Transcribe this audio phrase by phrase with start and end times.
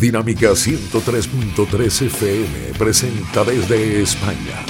[0.00, 4.64] Dinámica 103.3 FM presenta desde España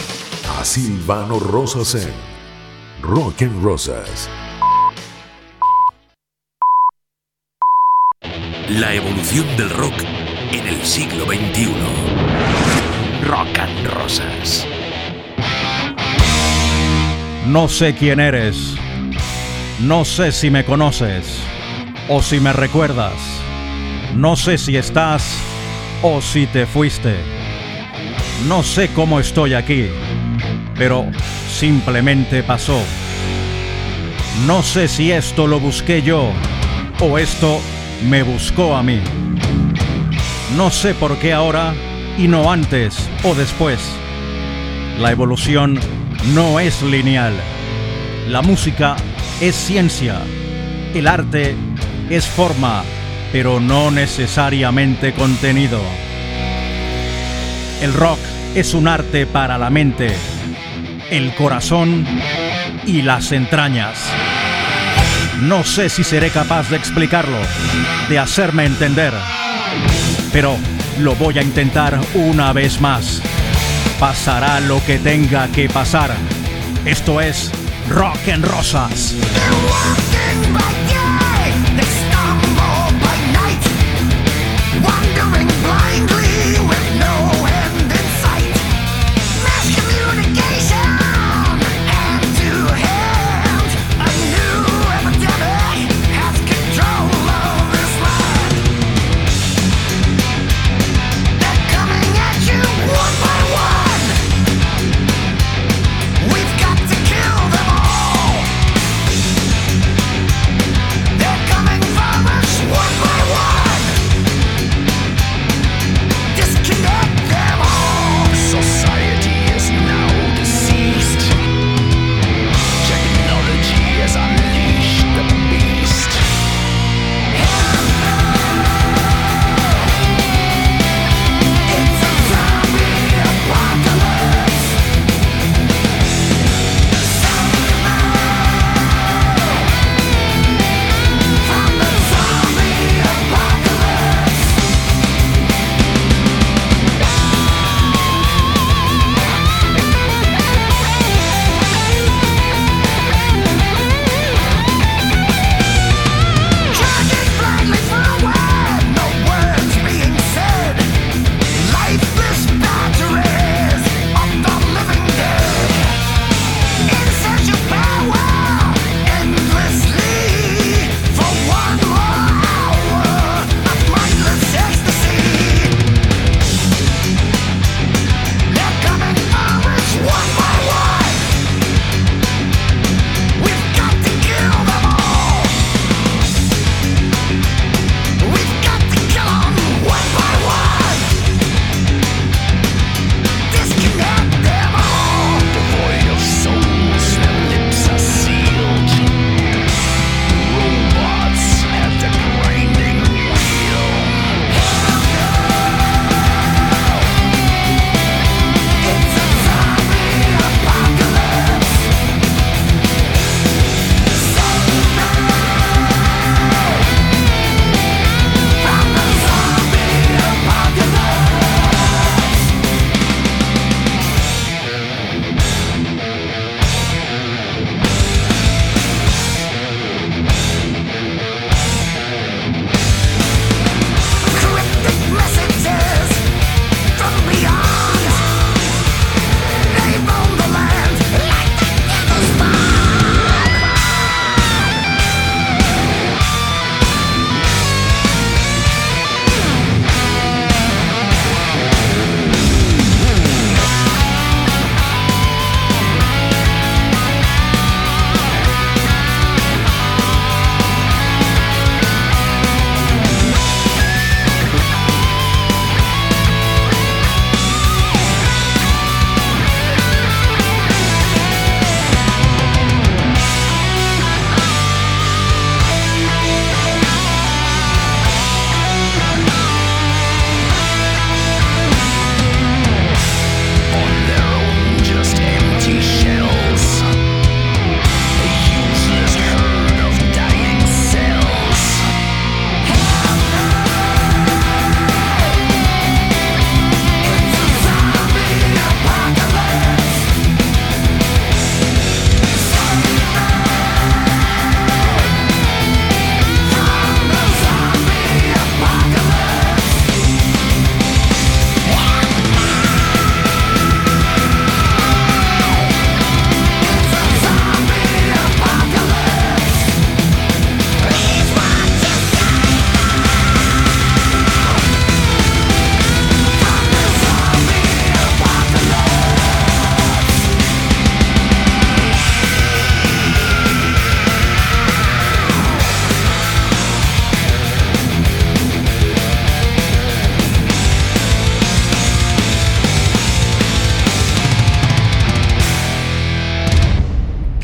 [0.58, 2.10] a Silvano Rosas en
[3.02, 4.30] Rock and Rosas.
[8.70, 9.92] La evolución del rock
[10.52, 11.74] en el siglo XXI.
[13.26, 14.66] Rock and Rosas.
[17.46, 18.76] No sé quién eres.
[19.80, 21.38] No sé si me conoces
[22.08, 23.37] o si me recuerdas.
[24.18, 25.38] No sé si estás
[26.02, 27.14] o si te fuiste.
[28.48, 29.86] No sé cómo estoy aquí,
[30.76, 31.06] pero
[31.48, 32.82] simplemente pasó.
[34.44, 36.32] No sé si esto lo busqué yo
[36.98, 37.60] o esto
[38.10, 38.98] me buscó a mí.
[40.56, 41.72] No sé por qué ahora
[42.18, 43.78] y no antes o después.
[44.98, 45.78] La evolución
[46.34, 47.34] no es lineal.
[48.28, 48.96] La música
[49.40, 50.20] es ciencia.
[50.92, 51.54] El arte
[52.10, 52.82] es forma,
[53.32, 55.80] pero no necesariamente contenido.
[57.80, 58.18] El rock
[58.54, 60.14] es un arte para la mente,
[61.10, 62.06] el corazón
[62.86, 63.98] y las entrañas.
[65.42, 67.38] No sé si seré capaz de explicarlo,
[68.08, 69.12] de hacerme entender,
[70.32, 70.56] pero
[70.98, 73.22] lo voy a intentar una vez más.
[74.00, 76.10] Pasará lo que tenga que pasar.
[76.84, 77.52] Esto es
[77.88, 79.14] Rock en Rosas.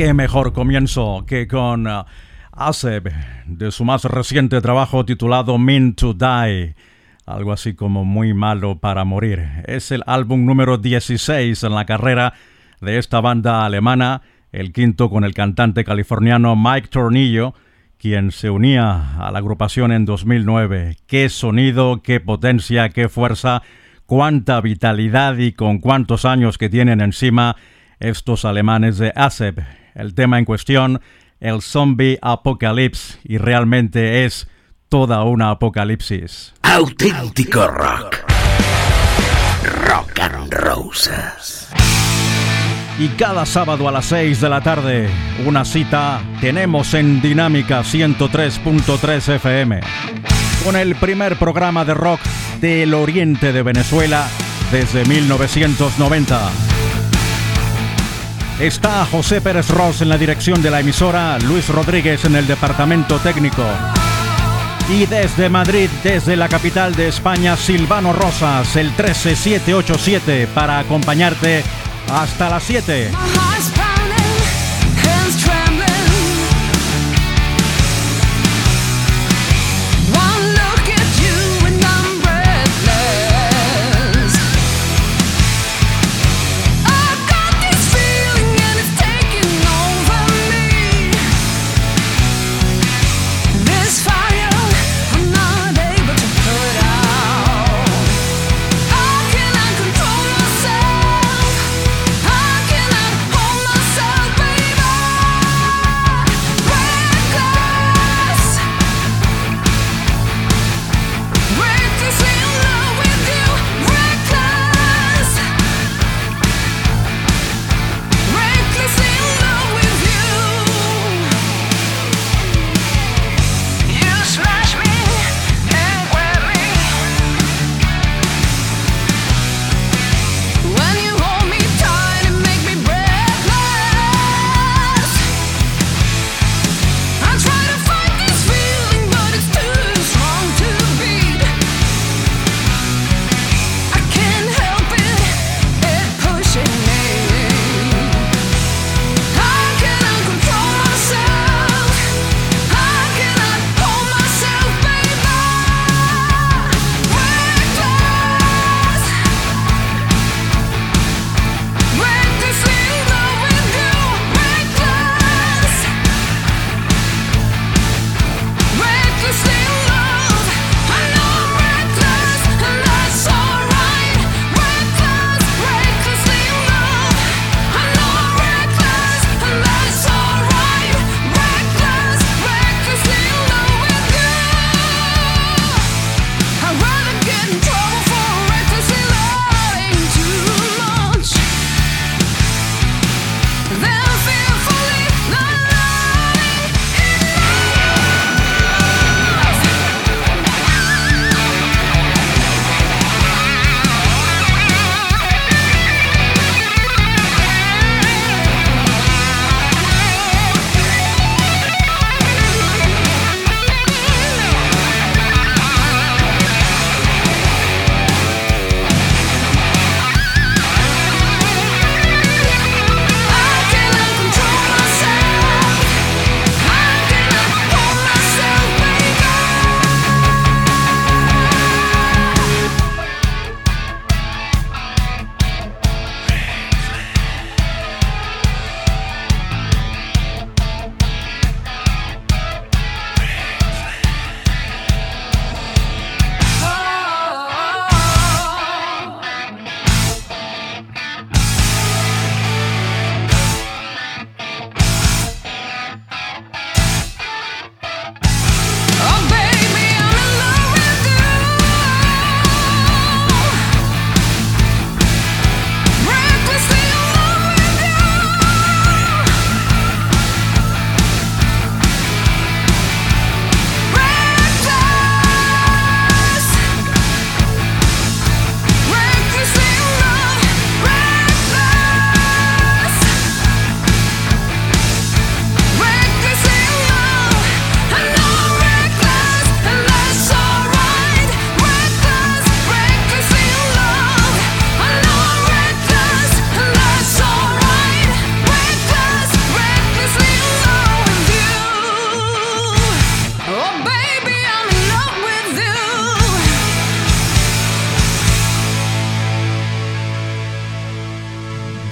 [0.05, 2.05] Qué mejor comienzo que con uh,
[2.53, 3.11] Aseb
[3.47, 6.75] de su más reciente trabajo titulado Mean to Die,
[7.25, 9.49] algo así como muy malo para morir.
[9.67, 12.35] Es el álbum número 16 en la carrera
[12.83, 14.21] de esta banda alemana,
[14.53, 17.55] el quinto con el cantante californiano Mike Tornillo,
[17.97, 20.99] quien se unía a la agrupación en 2009.
[21.07, 23.62] Qué sonido, qué potencia, qué fuerza,
[24.05, 27.57] cuánta vitalidad y con cuántos años que tienen encima
[28.00, 29.84] estos alemanes de ASEP.
[29.94, 31.00] El tema en cuestión,
[31.41, 34.49] el zombie apocalypse, y realmente es
[34.88, 36.52] toda una apocalipsis.
[36.62, 38.17] Auténtico rock.
[39.88, 41.69] Rock and Roses.
[42.99, 45.08] Y cada sábado a las 6 de la tarde,
[45.46, 49.81] una cita tenemos en Dinámica 103.3 FM,
[50.64, 52.20] con el primer programa de rock
[52.61, 54.29] del oriente de Venezuela
[54.70, 56.50] desde 1990.
[58.59, 63.19] Está José Pérez Ross en la dirección de la emisora, Luis Rodríguez en el departamento
[63.19, 63.65] técnico.
[64.89, 71.65] Y desde Madrid, desde la capital de España, Silvano Rosas, el 13787, para acompañarte
[72.12, 73.11] hasta las 7.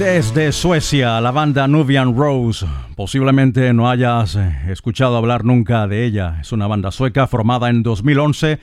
[0.02, 2.66] Desde Suecia, la banda Nubian Rose.
[2.96, 4.34] Posiblemente no hayas
[4.68, 6.38] escuchado hablar nunca de ella.
[6.40, 8.58] Es una banda sueca formada en 2011,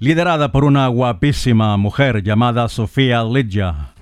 [0.00, 3.94] liderada por una guapísima mujer llamada Sofía Lidja.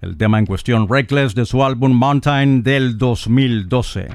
[0.00, 4.08] El tema en cuestión, Reckless, de su álbum Mountain del 2012.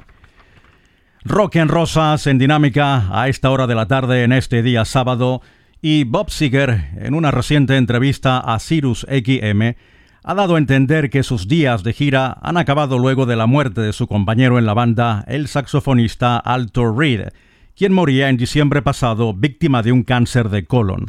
[1.24, 5.42] Rock en Rosas en dinámica a esta hora de la tarde en este día sábado.
[5.82, 9.78] Y Bob Seger, en una reciente entrevista a Sirius XM,
[10.24, 13.82] ha dado a entender que sus días de gira han acabado luego de la muerte
[13.82, 17.30] de su compañero en la banda, el saxofonista Alto Reed,
[17.76, 21.06] quien moría en diciembre pasado víctima de un cáncer de colon.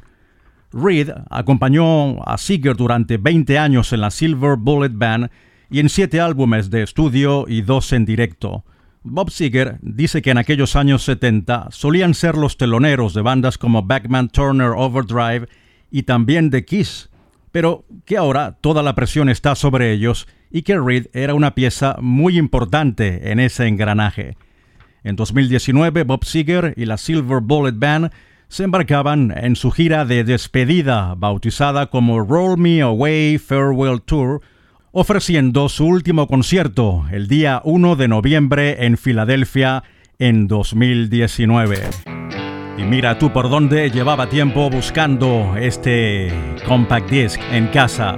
[0.73, 5.31] Reed acompañó a Seeger durante 20 años en la Silver Bullet Band
[5.71, 8.65] y en siete álbumes de estudio y dos en directo.
[9.03, 13.83] Bob Seeger dice que en aquellos años 70 solían ser los teloneros de bandas como
[13.83, 15.49] Backman Turner Overdrive
[15.91, 17.08] y también de Kiss,
[17.51, 21.97] pero que ahora toda la presión está sobre ellos y que Reed era una pieza
[22.01, 24.37] muy importante en ese engranaje.
[25.05, 28.11] En 2019, Bob Seger y la Silver Bullet Band
[28.49, 34.41] se embarcaban en su gira de despedida, bautizada como Roll Me Away Farewell Tour,
[34.91, 39.85] ofreciendo su último concierto el día 1 de noviembre en Filadelfia
[40.19, 41.77] en 2019.
[42.79, 46.33] Y mira tú por dónde llevaba tiempo buscando este
[46.65, 48.15] compact disc en casa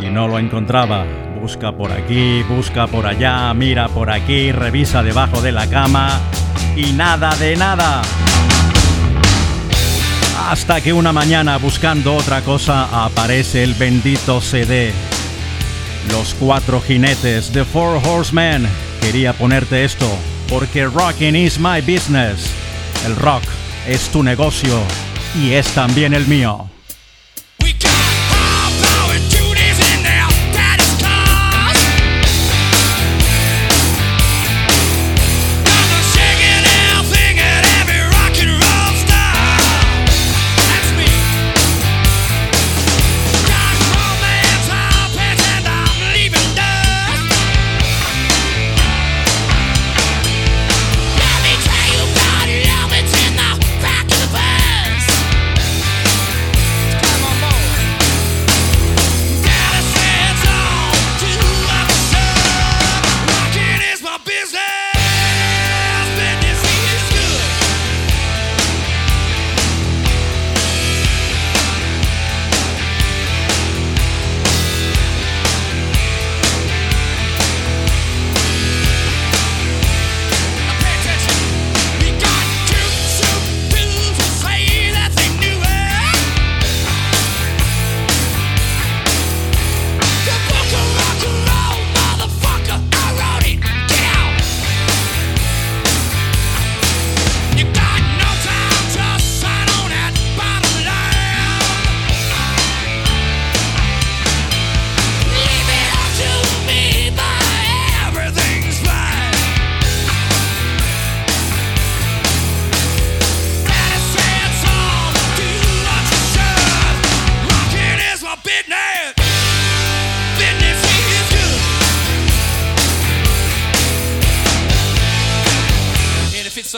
[0.00, 1.06] y no lo encontraba.
[1.40, 6.20] Busca por aquí, busca por allá, mira por aquí, revisa debajo de la cama
[6.74, 8.02] y nada de nada.
[10.48, 14.92] Hasta que una mañana buscando otra cosa aparece el bendito CD.
[16.10, 18.66] Los cuatro jinetes de Four Horsemen.
[19.00, 20.08] Quería ponerte esto
[20.48, 22.52] porque rocking is my business.
[23.06, 23.44] El rock
[23.86, 24.80] es tu negocio
[25.40, 26.69] y es también el mío.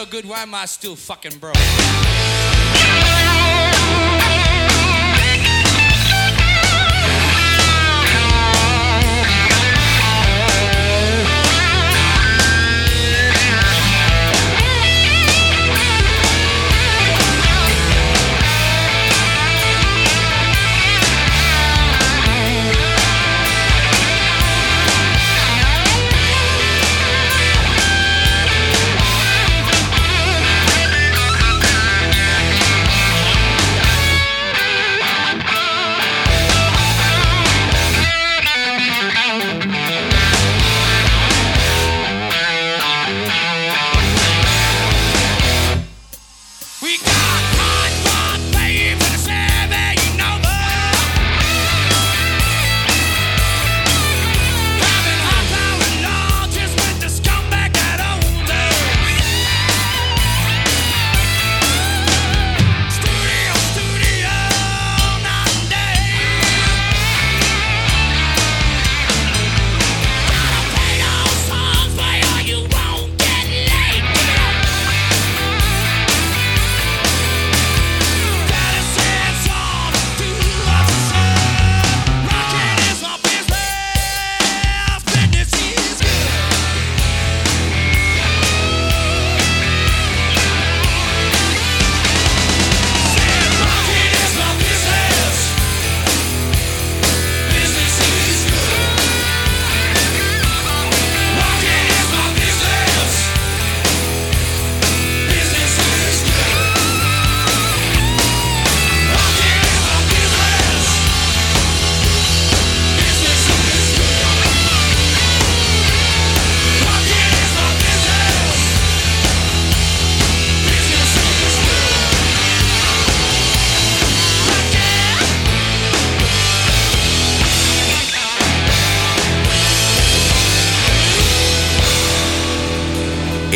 [0.03, 3.02] so good, why am I still fucking broke?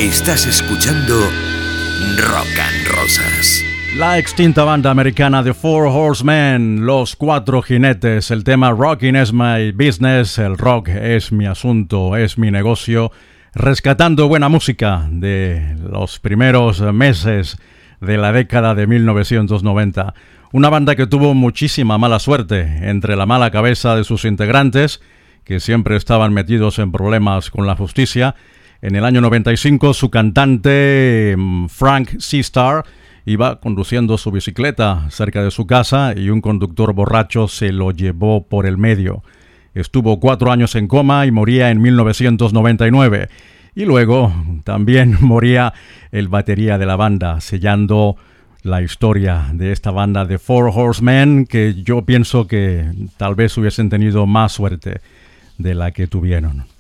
[0.07, 1.19] Estás escuchando
[2.17, 3.65] Rock and Rosas.
[3.99, 9.73] La extinta banda americana The Four Horsemen, Los Cuatro Jinetes, el tema Rocking is my
[9.73, 13.11] business, el rock es mi asunto, es mi negocio,
[13.53, 17.59] rescatando buena música de los primeros meses
[18.01, 20.15] de la década de 1990.
[20.53, 25.01] Una banda que tuvo muchísima mala suerte entre la mala cabeza de sus integrantes,
[25.43, 28.37] que siempre estaban metidos en problemas con la justicia.
[28.83, 32.85] En el año 95 su cantante mm, Frank Seastar
[33.29, 38.47] Iba conduciendo su bicicleta cerca de su casa y un conductor borracho se lo llevó
[38.47, 39.25] por el medio.
[39.75, 43.29] Estuvo cuatro años en coma y moría en 1999.
[43.75, 45.75] Y luego también moría
[46.13, 48.17] el batería de la banda, sellando
[48.63, 52.85] la historia de esta banda de Four Horsemen, que yo pienso que
[53.17, 55.01] tal vez hubiesen tenido más suerte
[55.59, 56.76] de la que tuvieron.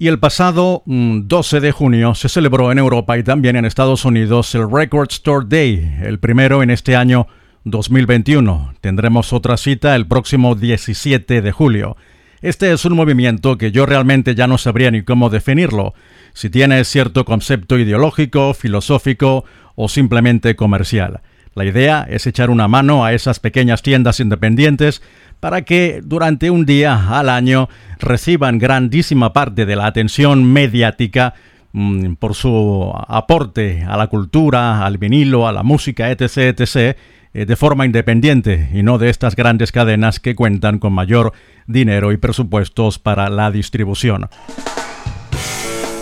[0.00, 4.06] Y el pasado 12 mm, de junio se celebró en Europa y también en Estados
[4.06, 7.26] Unidos el Record Store Day, el primero en este año
[7.64, 8.76] 2021.
[8.80, 11.98] Tendremos otra cita el próximo 17 de julio.
[12.40, 15.92] Este es un movimiento que yo realmente ya no sabría ni cómo definirlo,
[16.32, 21.20] si tiene cierto concepto ideológico, filosófico o simplemente comercial.
[21.54, 25.02] La idea es echar una mano a esas pequeñas tiendas independientes
[25.40, 31.34] para que durante un día al año reciban grandísima parte de la atención mediática
[31.72, 36.96] mm, por su aporte a la cultura, al vinilo, a la música, etc., etc.,
[37.32, 41.32] eh, de forma independiente y no de estas grandes cadenas que cuentan con mayor
[41.66, 44.28] dinero y presupuestos para la distribución.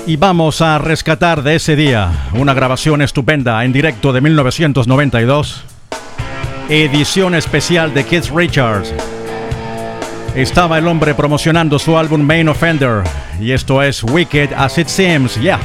[0.07, 5.64] Y vamos a rescatar de ese día una grabación estupenda en directo de 1992,
[6.70, 8.94] edición especial de Keith Richards
[10.42, 13.03] estaba el hombre promocionando su álbum Main Offender.
[13.40, 15.59] Y esto es Wicked as It Seems, yeah.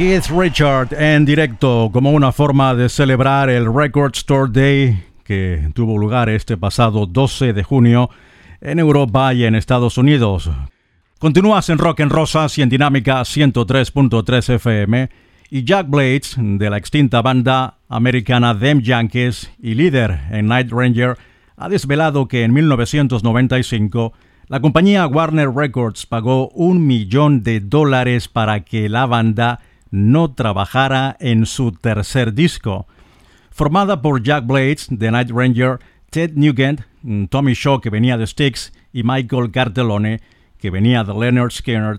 [0.00, 5.98] Keith Richard en directo como una forma de celebrar el Record Store Day que tuvo
[5.98, 8.08] lugar este pasado 12 de junio
[8.62, 10.50] en Europa y en Estados Unidos.
[11.18, 15.10] Continúas en Rock en Rosas y en Dinámica 103.3 FM
[15.50, 21.18] y Jack Blades de la extinta banda americana Them Yankees y líder en Night Ranger
[21.58, 24.14] ha desvelado que en 1995
[24.48, 29.60] la compañía Warner Records pagó un millón de dólares para que la banda
[29.90, 32.86] no trabajara en su tercer disco.
[33.50, 35.78] Formada por Jack Blades de Night Ranger,
[36.10, 36.82] Ted Nugent,
[37.28, 40.20] Tommy Shaw que venía de Styx y Michael Cartellone
[40.58, 41.98] que venía de Leonard Skinner,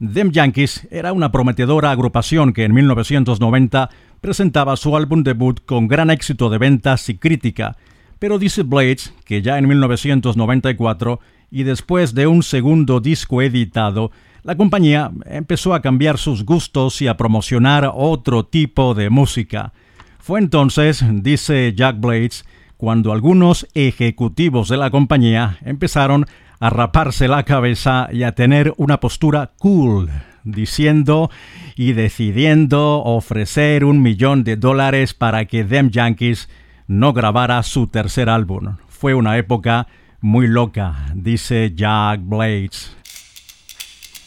[0.00, 6.10] Them Yankees era una prometedora agrupación que en 1990 presentaba su álbum debut con gran
[6.10, 7.76] éxito de ventas y crítica,
[8.18, 14.10] pero dice Blades que ya en 1994 y después de un segundo disco editado,
[14.42, 19.72] la compañía empezó a cambiar sus gustos y a promocionar otro tipo de música.
[20.18, 22.44] Fue entonces, dice Jack Blades,
[22.76, 26.26] cuando algunos ejecutivos de la compañía empezaron
[26.60, 30.10] a raparse la cabeza y a tener una postura cool,
[30.44, 31.30] diciendo
[31.76, 36.48] y decidiendo ofrecer un millón de dólares para que Them Yankees
[36.86, 38.76] no grabara su tercer álbum.
[38.88, 39.86] Fue una época
[40.20, 42.96] muy loca, dice Jack Blades.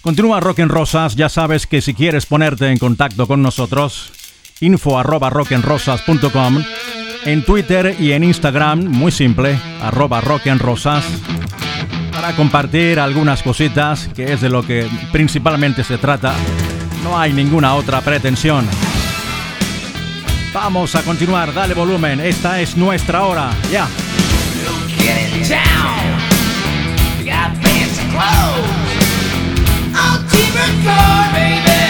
[0.04, 4.12] Continúa Rock en Rosas, ya sabes que si quieres ponerte en contacto con nosotros,
[4.60, 6.62] info arroba rockenrosas.com,
[7.24, 11.06] en Twitter y en Instagram, muy simple, arroba rockenrosas,
[12.12, 16.34] para compartir algunas cositas, que es de lo que principalmente se trata.
[17.02, 18.68] No hay ninguna otra pretensión.
[20.54, 23.88] Vamos a continuar, dale volumen, esta es nuestra hora, ya.
[29.96, 31.83] I'll keep it going, baby.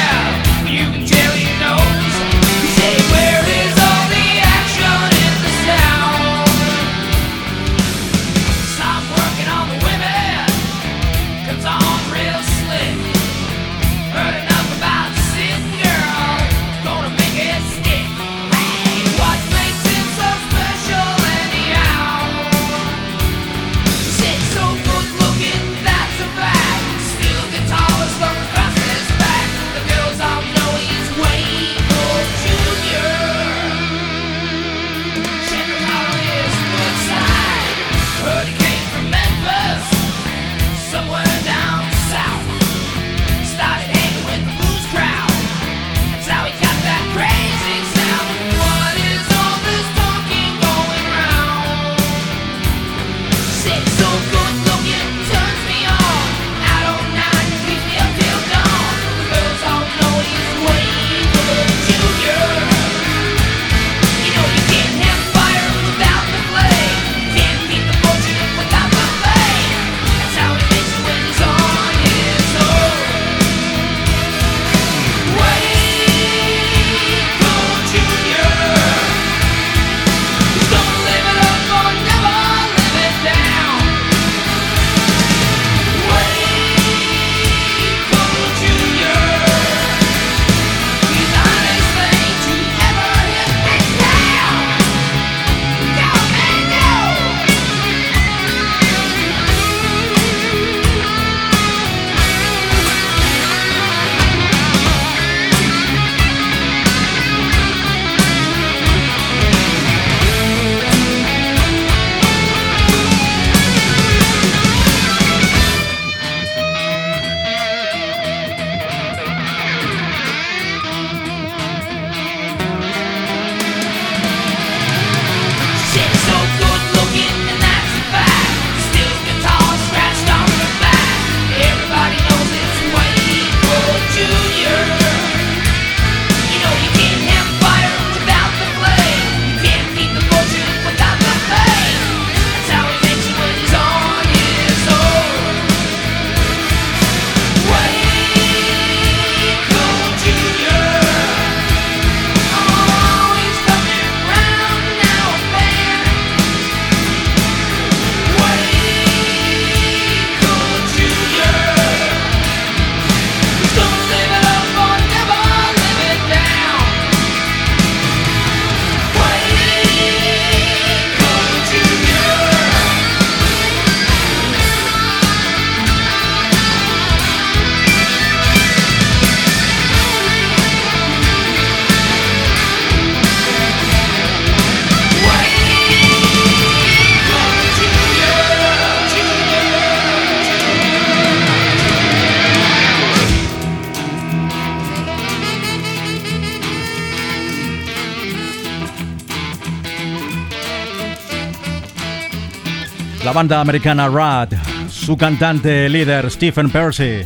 [203.34, 204.50] Banda americana Rad,
[204.90, 207.24] su cantante líder Stephen Percy.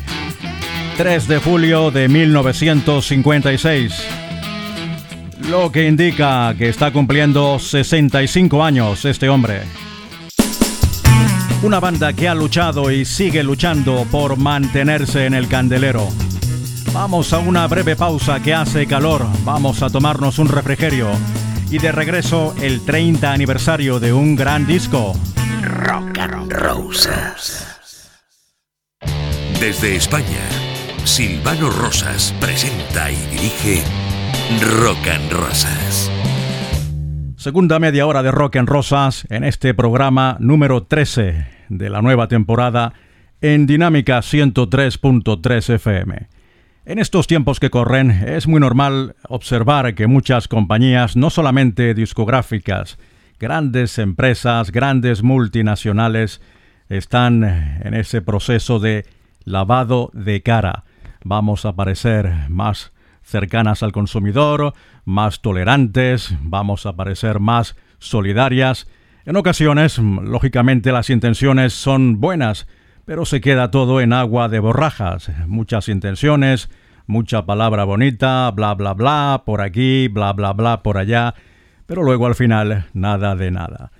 [0.95, 3.93] 3 de julio de 1956.
[5.49, 9.61] Lo que indica que está cumpliendo 65 años este hombre.
[11.61, 16.07] Una banda que ha luchado y sigue luchando por mantenerse en el candelero.
[16.93, 19.27] Vamos a una breve pausa que hace calor.
[19.43, 21.09] Vamos a tomarnos un refrigerio.
[21.69, 25.13] Y de regreso el 30 aniversario de un gran disco.
[25.63, 27.65] Rock and Roses.
[29.59, 30.25] Desde España,
[31.03, 33.83] Silvano Rosas presenta y dirige
[34.81, 36.11] Rock and Rosas.
[37.35, 42.27] Segunda media hora de Rock en Rosas en este programa número 13 de la nueva
[42.27, 42.93] temporada
[43.41, 46.27] en Dinámica 103.3 FM.
[46.85, 52.97] En estos tiempos que corren es muy normal observar que muchas compañías, no solamente discográficas,
[53.39, 56.41] grandes empresas, grandes multinacionales,
[56.89, 59.05] están en ese proceso de
[59.43, 60.83] lavado de cara.
[61.23, 64.73] Vamos a parecer más cercanas al consumidor,
[65.03, 68.87] más tolerantes, vamos a parecer más solidarias.
[69.25, 72.67] En ocasiones, lógicamente, las intenciones son buenas,
[73.05, 75.29] pero se queda todo en agua de borrajas.
[75.47, 76.69] Muchas intenciones,
[77.07, 81.35] mucha palabra bonita, bla, bla, bla, por aquí, bla, bla, bla, por allá,
[81.87, 83.91] pero luego al final nada de nada.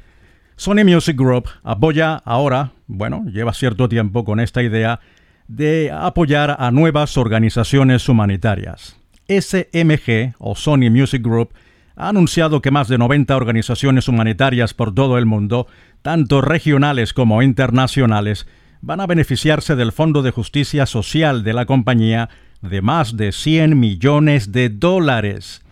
[0.55, 4.99] Sony Music Group apoya ahora, bueno, lleva cierto tiempo con esta idea
[5.47, 8.97] de apoyar a nuevas organizaciones humanitarias.
[9.27, 11.53] SMG o Sony Music Group
[11.95, 15.67] ha anunciado que más de 90 organizaciones humanitarias por todo el mundo,
[16.01, 18.47] tanto regionales como internacionales,
[18.81, 22.29] van a beneficiarse del Fondo de Justicia Social de la compañía
[22.61, 25.63] de más de 100 millones de dólares.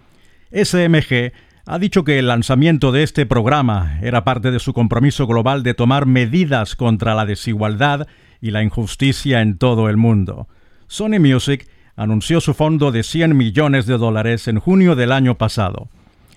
[0.51, 1.34] SMG
[1.67, 5.73] ha dicho que el lanzamiento de este programa era parte de su compromiso global de
[5.73, 8.08] tomar medidas contra la desigualdad
[8.39, 10.47] y la injusticia en todo el mundo.
[10.88, 15.89] Sony Music anunció su fondo de 100 millones de dólares en junio del año pasado.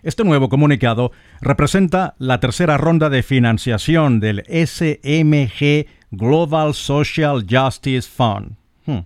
[0.03, 8.53] Este nuevo comunicado representa la tercera ronda de financiación del SMG Global Social Justice Fund.
[8.87, 9.01] Hmm.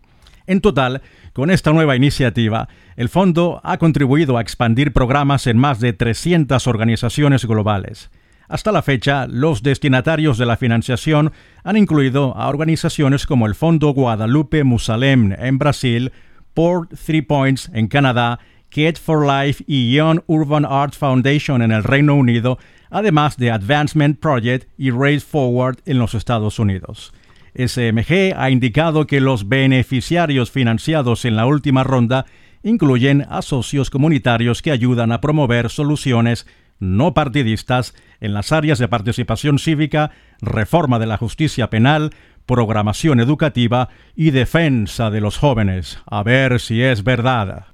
[0.46, 1.02] En total,
[1.32, 6.66] con esta nueva iniciativa, el fondo ha contribuido a expandir programas en más de 300
[6.66, 8.10] organizaciones globales.
[8.48, 11.32] Hasta la fecha, los destinatarios de la financiación
[11.64, 16.12] han incluido a organizaciones como el Fondo Guadalupe Musalem en Brasil,
[16.52, 21.82] Port Three Points en Canadá, Kid for Life y Young Urban Arts Foundation en el
[21.82, 22.58] Reino Unido,
[22.90, 27.14] además de Advancement Project y Race Forward en los Estados Unidos.
[27.54, 32.26] SMG ha indicado que los beneficiarios financiados en la última ronda
[32.62, 36.46] incluyen a socios comunitarios que ayudan a promover soluciones
[36.78, 40.10] no partidistas en las áreas de participación cívica,
[40.40, 42.10] reforma de la justicia penal,
[42.44, 45.98] programación educativa y defensa de los jóvenes.
[46.06, 47.66] A ver si es verdad.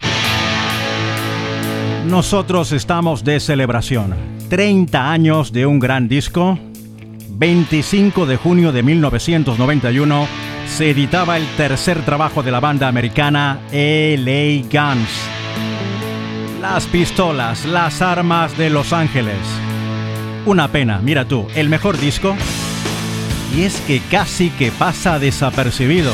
[2.07, 4.15] Nosotros estamos de celebración.
[4.49, 6.59] 30 años de un gran disco.
[7.39, 10.27] 25 de junio de 1991
[10.67, 15.09] se editaba el tercer trabajo de la banda americana LA Guns.
[16.61, 19.39] Las pistolas, las armas de Los Ángeles.
[20.47, 22.37] Una pena, mira tú, el mejor disco
[23.57, 26.13] y es que casi que pasa desapercibido.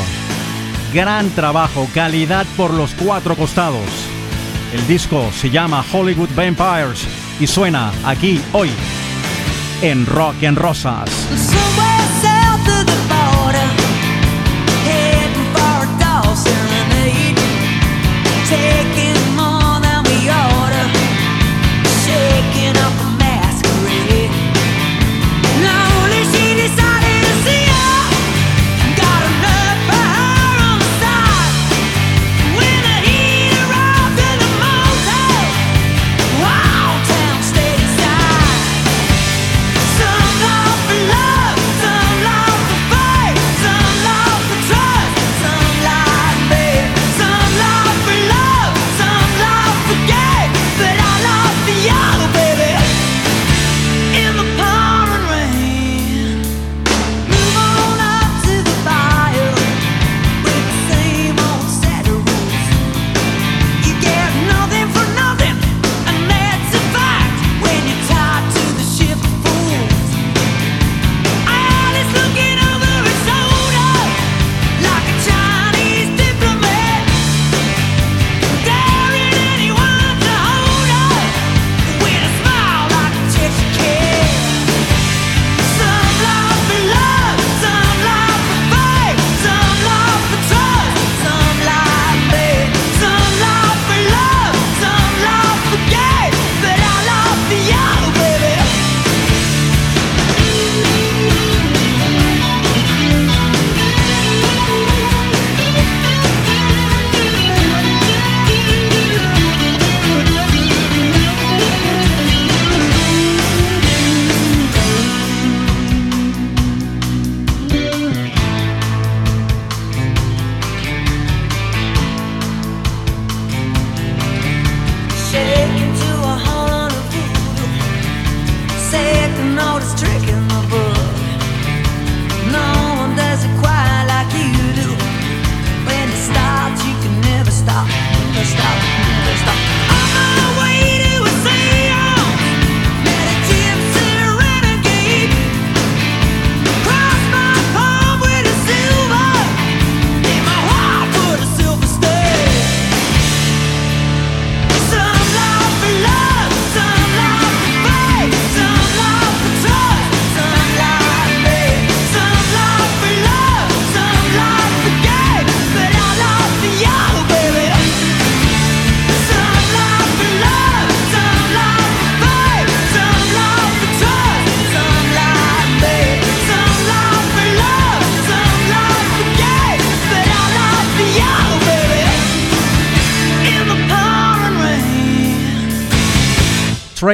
[0.93, 3.89] Gran trabajo, calidad por los cuatro costados.
[4.71, 7.07] El disco se llama Hollywood Vampires
[7.39, 8.69] y suena aquí hoy
[9.81, 11.09] en Rock en Rosas.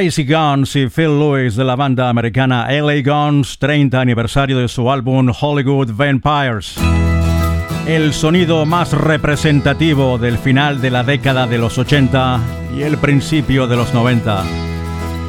[0.02, 4.90] Tracy Guns y Phil Lewis de la banda americana LA Guns, 30 aniversario de su
[4.90, 6.74] álbum Hollywood Vampires.
[7.86, 12.40] El sonido más representativo del final de la década de los 80
[12.76, 14.42] y el principio de los 90.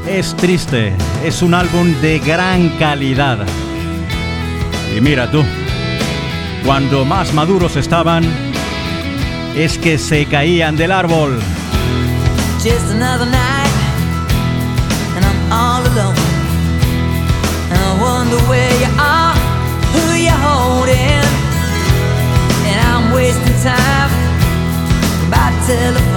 [0.09, 0.91] Es triste,
[1.23, 3.45] es un álbum de gran calidad.
[4.97, 5.43] Y mira tú,
[6.65, 8.23] cuando más maduros estaban,
[9.55, 11.39] es que se caían del árbol.
[15.53, 16.17] All alone.
[17.69, 19.35] I wonder where you are,
[19.93, 21.25] who you're holding.
[22.69, 24.11] And I'm wasting time
[25.29, 26.12] by telephone.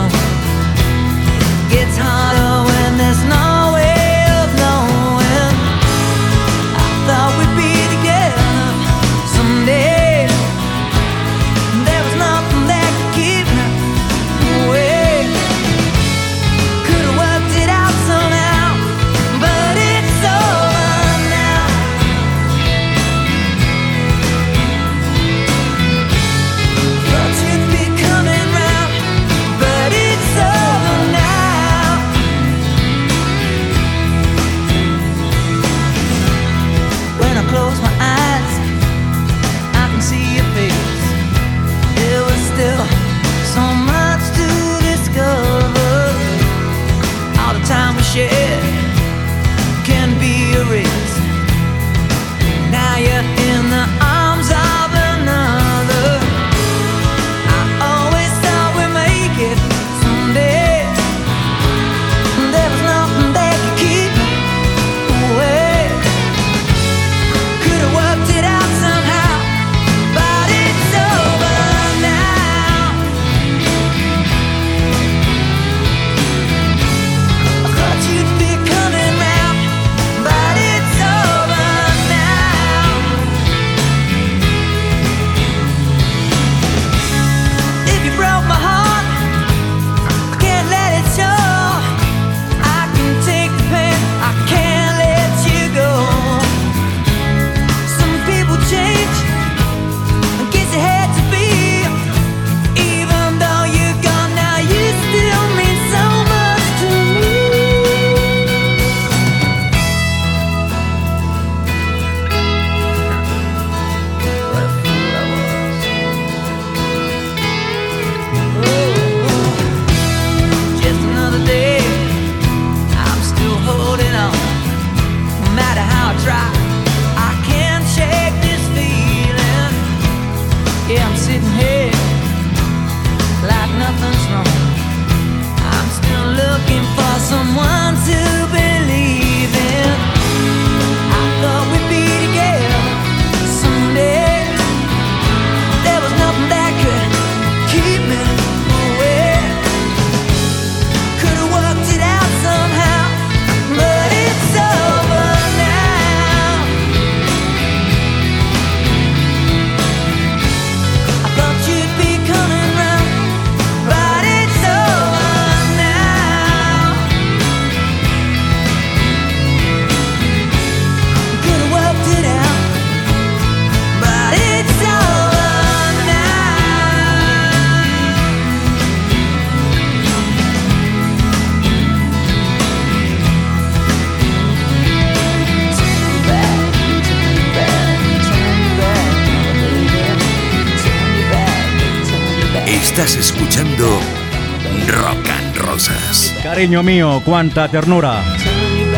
[196.69, 198.21] Mío, cuánta ternura.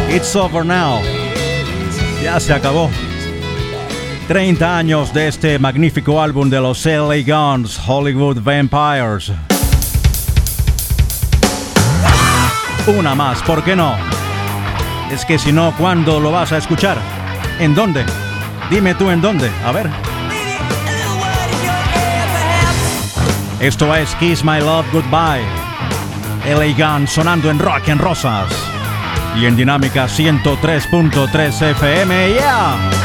[0.08, 1.02] It's over now.
[2.22, 2.88] Ya se acabó.
[4.26, 9.32] 30 años de este magnífico álbum de los LA Guns, Hollywood Vampires.
[12.86, 13.96] Una más, ¿por qué no?
[15.12, 16.96] Es que si no, ¿cuándo lo vas a escuchar?
[17.60, 18.04] ¿En dónde?
[18.70, 19.90] Dime tú en dónde, a ver.
[23.60, 25.57] Esto es Kiss My Love Goodbye.
[26.49, 28.49] LA Gun sonando en Rock en Rosas.
[29.36, 32.97] Y en Dinámica 103.3 FM, ¡yeah!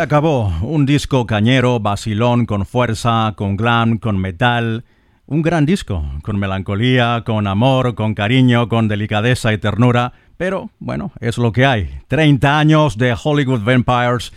[0.00, 0.52] acabó.
[0.62, 4.84] Un disco cañero, vacilón, con fuerza, con glam, con metal.
[5.26, 10.12] Un gran disco, con melancolía, con amor, con cariño, con delicadeza y ternura.
[10.36, 11.90] Pero bueno, es lo que hay.
[12.08, 14.32] 30 años de Hollywood Vampires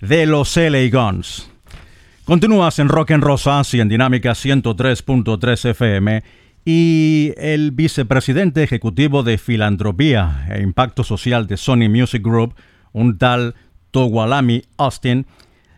[0.00, 1.50] de los LA Guns.
[2.24, 6.22] Continúas en Rock en Rosas y en Dinámica 103.3 FM.
[6.64, 12.54] Y el vicepresidente ejecutivo de Filantropía e Impacto Social de Sony Music Group,
[12.92, 13.54] un tal
[14.76, 15.26] Austin,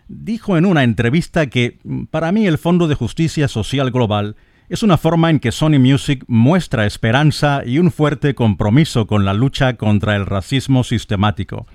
[0.08, 1.78] dijo en una entrevista que
[2.10, 4.36] para mí el Fondo de Justicia Social Global
[4.68, 9.34] es una forma en que Sony Music muestra esperanza y un fuerte compromiso con la
[9.34, 11.66] lucha contra el racismo sistemático.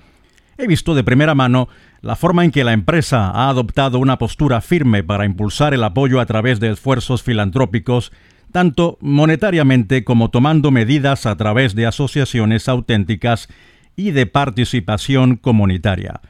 [0.58, 1.68] He visto de primera mano
[2.02, 6.20] la forma en que la empresa ha adoptado una postura firme para impulsar el apoyo
[6.20, 8.12] a través de esfuerzos filantrópicos,
[8.52, 13.48] tanto monetariamente como tomando medidas a través de asociaciones auténticas
[13.96, 16.20] y de participación comunitaria.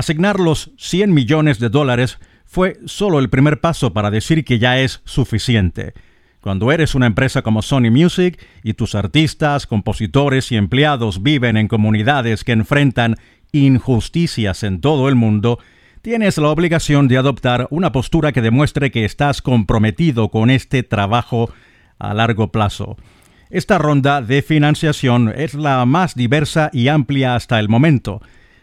[0.00, 4.80] Asignar los 100 millones de dólares fue solo el primer paso para decir que ya
[4.80, 5.92] es suficiente.
[6.40, 11.68] Cuando eres una empresa como Sony Music y tus artistas, compositores y empleados viven en
[11.68, 13.16] comunidades que enfrentan
[13.52, 15.58] injusticias en todo el mundo,
[16.00, 21.52] tienes la obligación de adoptar una postura que demuestre que estás comprometido con este trabajo
[21.98, 22.96] a largo plazo.
[23.50, 28.22] Esta ronda de financiación es la más diversa y amplia hasta el momento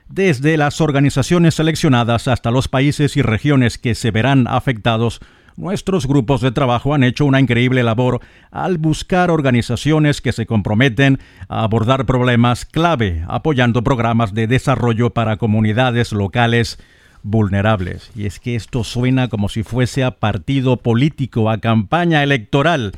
[0.09, 5.19] desde las organizaciones seleccionadas hasta los países y regiones que se verán afectados,
[5.57, 11.19] nuestros grupos de trabajo han hecho una increíble labor al buscar organizaciones que se comprometen
[11.49, 16.77] a abordar problemas clave, apoyando programas de desarrollo para comunidades locales
[17.23, 18.11] vulnerables.
[18.15, 22.91] Y es que esto suena como si fuese a partido político, a campaña electoral.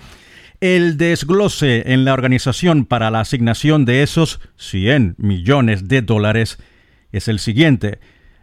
[0.59, 6.59] El desglose en la organización para la asignación de esos 100 millones de dólares
[7.11, 7.99] es el siguiente.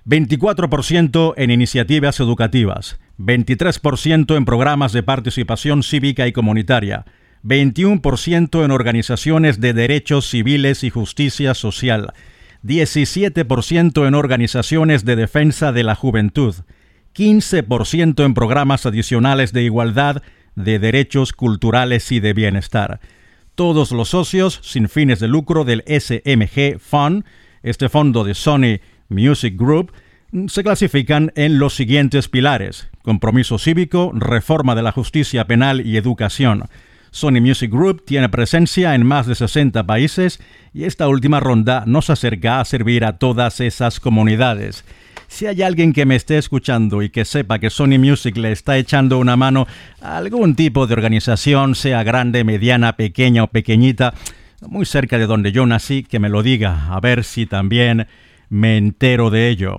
[0.06, 7.04] 24% en iniciativas educativas, 23% en programas de participación cívica y comunitaria,
[7.42, 12.12] 21% en organizaciones de derechos civiles y justicia social,
[12.62, 16.54] 17% en organizaciones de defensa de la juventud,
[17.14, 20.22] 15% en programas adicionales de igualdad,
[20.54, 23.00] de derechos culturales y de bienestar.
[23.54, 27.24] Todos los socios sin fines de lucro del SMG Fund
[27.66, 29.92] este fondo de Sony Music Group
[30.48, 36.64] se clasifican en los siguientes pilares: compromiso cívico, reforma de la justicia penal y educación.
[37.10, 40.38] Sony Music Group tiene presencia en más de 60 países
[40.72, 44.84] y esta última ronda nos acerca a servir a todas esas comunidades.
[45.28, 48.76] Si hay alguien que me esté escuchando y que sepa que Sony Music le está
[48.76, 49.66] echando una mano
[50.00, 54.14] a algún tipo de organización, sea grande, mediana, pequeña o pequeñita,
[54.62, 58.06] muy cerca de donde yo nací, que me lo diga, a ver si también
[58.48, 59.78] me entero de ello.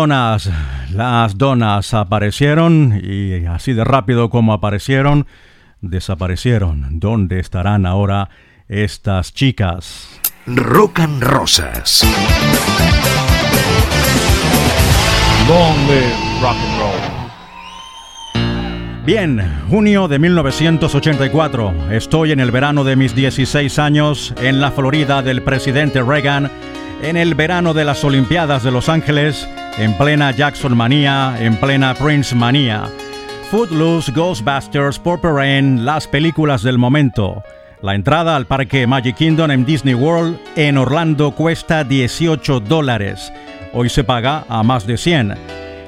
[0.00, 0.50] Donas,
[0.94, 5.26] las donas aparecieron y así de rápido como aparecieron,
[5.82, 6.98] desaparecieron.
[7.00, 8.30] ¿Dónde estarán ahora
[8.66, 10.18] estas chicas?
[10.46, 12.02] Rock and Rosas.
[15.46, 17.20] Long live rock and roll.
[19.04, 21.92] Bien, junio de 1984.
[21.92, 26.50] Estoy en el verano de mis 16 años en la Florida del presidente Reagan,
[27.02, 29.48] en el verano de las Olimpiadas de Los Ángeles,
[29.78, 32.88] en plena Jackson manía, en plena Prince manía.
[33.50, 37.42] Footloose, Ghostbusters, Purple Rain, las películas del momento.
[37.82, 43.32] La entrada al parque Magic Kingdom en Disney World en Orlando cuesta 18 dólares.
[43.72, 45.34] Hoy se paga a más de 100.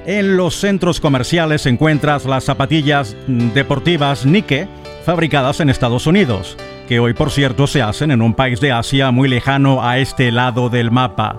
[0.07, 4.67] En los centros comerciales encuentras las zapatillas deportivas Nike
[5.05, 6.57] fabricadas en Estados Unidos,
[6.89, 10.31] que hoy por cierto se hacen en un país de Asia muy lejano a este
[10.31, 11.39] lado del mapa.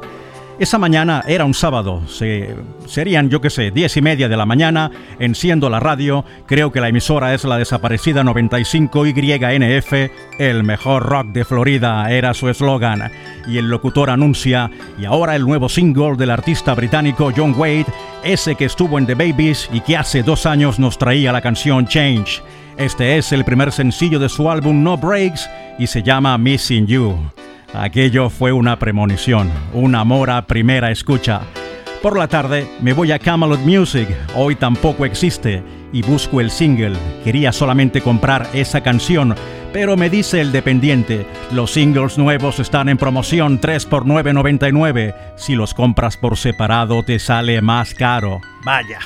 [0.60, 4.46] Esa mañana era un sábado, se, serían yo que sé, diez y media de la
[4.46, 11.28] mañana, enciendo la radio, creo que la emisora es la desaparecida 95YNF, el mejor rock
[11.30, 13.12] de Florida era su eslogan,
[13.48, 14.70] y el locutor anuncia,
[15.00, 17.88] y ahora el nuevo single del artista británico John Wade,
[18.24, 21.88] ese que estuvo en The Babies y que hace dos años nos traía la canción
[21.88, 22.44] Change.
[22.78, 27.16] Este es el primer sencillo de su álbum No Breaks y se llama Missing You.
[27.74, 31.42] Aquello fue una premonición, un amor a primera escucha.
[32.02, 35.64] Por la tarde me voy a Camelot Music, hoy tampoco existe,
[35.94, 36.98] y busco el single.
[37.24, 39.36] Quería solamente comprar esa canción,
[39.72, 45.16] pero me dice el dependiente, los singles nuevos están en promoción 3 por 9.99.
[45.36, 48.42] Si los compras por separado te sale más caro.
[48.66, 49.00] Vaya.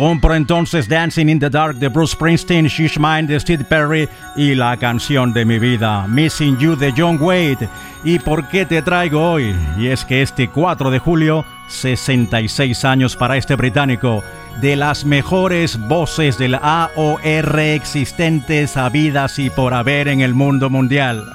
[0.00, 4.54] Compro entonces Dancing in the Dark de Bruce Springsteen, She's Mine de Steve Perry y
[4.54, 7.68] la canción de mi vida, Missing You de John Wade.
[8.02, 9.54] ¿Y por qué te traigo hoy?
[9.76, 14.24] Y es que este 4 de julio, 66 años para este británico,
[14.62, 21.30] de las mejores voces del AOR existentes, habidas y por haber en el mundo mundial.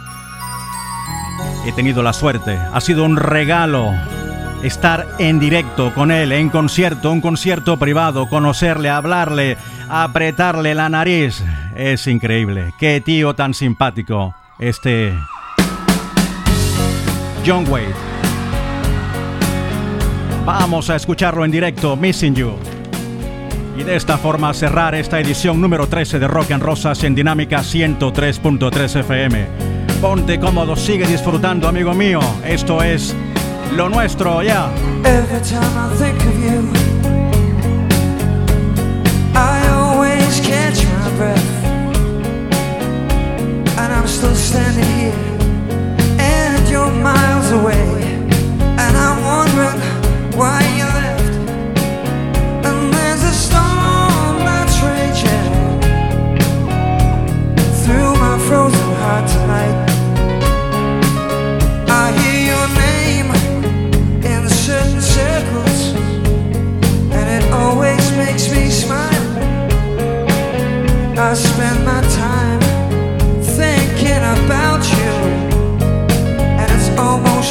[1.68, 3.94] He tenido la suerte, ha sido un regalo
[4.66, 9.58] estar en directo con él, en concierto, un concierto privado, conocerle, hablarle,
[9.90, 11.44] apretarle la nariz.
[11.76, 12.74] Es increíble.
[12.80, 14.34] Qué tío tan simpático.
[14.58, 15.14] Este...
[17.46, 17.94] John Wade.
[20.46, 22.56] Vamos a escucharlo en directo, Missing You.
[23.78, 27.60] Y de esta forma cerrar esta edición número 13 de Rock and Rosas en Dinámica
[27.60, 29.48] 103.3 FM.
[30.02, 32.20] Ponte cómodo, sigue disfrutando, amigo mío.
[32.44, 33.16] Esto es
[33.72, 34.70] lo nuestro, ya.
[44.06, 45.14] I'm still standing here,
[46.20, 48.05] and you're miles away.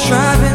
[0.07, 0.54] Driving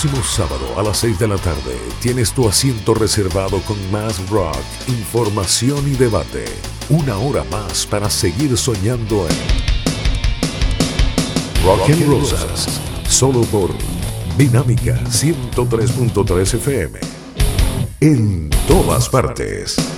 [0.00, 4.56] próximo sábado a las 6 de la tarde tienes tu asiento reservado con más rock,
[4.88, 6.46] información y debate.
[6.88, 9.36] Una hora más para seguir soñando en
[11.62, 13.72] Rock and Rosas, solo por
[14.38, 16.98] Dinámica 103.3 FM.
[18.00, 19.89] En todas partes.